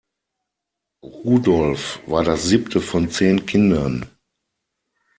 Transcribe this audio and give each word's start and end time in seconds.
Rudolf 1.03 1.99
war 2.07 2.23
das 2.23 2.45
siebte 2.45 2.81
von 2.81 3.11
zehn 3.11 3.45
Kindern. 3.45 4.09